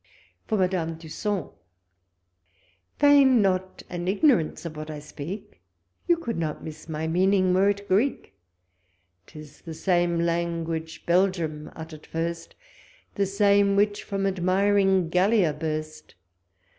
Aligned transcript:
For 0.47 0.57
Madame 0.57 0.95
Dusson. 0.97 1.49
Feign 2.97 3.39
not 3.39 3.83
an 3.87 4.07
igiun 4.07 4.39
ance 4.39 4.65
of 4.65 4.75
what 4.75 4.89
I 4.89 4.97
speaic; 4.97 5.59
You 6.07 6.17
could 6.17 6.39
not 6.39 6.63
miss 6.63 6.89
my 6.89 7.05
meaning 7.05 7.53
were 7.53 7.69
it 7.69 7.87
Greek: 7.87 8.33
•Tis 9.27 9.61
the 9.63 9.75
same 9.75 10.17
language 10.19 11.05
Belgium 11.05 11.69
utter'd 11.75 12.07
first, 12.07 12.55
The 13.13 13.27
same 13.27 13.77
wliich 13.77 14.01
from 14.01 14.25
admiring 14.25 15.09
Gallia 15.09 15.53
burst. 15.53 16.15